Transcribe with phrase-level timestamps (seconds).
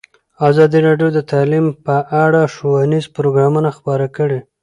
[0.49, 4.39] ازادي راډیو د تعلیم په اړه ښوونیز پروګرامونه خپاره کړي.